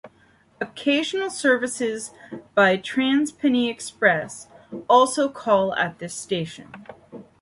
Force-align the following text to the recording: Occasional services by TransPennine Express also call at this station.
Occasional 0.59 1.29
services 1.29 2.09
by 2.55 2.75
TransPennine 2.75 3.69
Express 3.69 4.47
also 4.89 5.29
call 5.29 5.75
at 5.75 5.99
this 5.99 6.15
station. 6.15 6.71